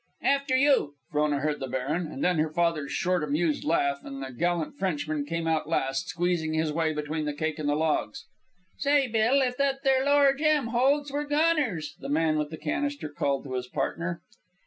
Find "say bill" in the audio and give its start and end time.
8.79-9.41